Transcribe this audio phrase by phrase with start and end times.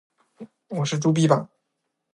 [0.69, 1.47] 我是猪鼻吧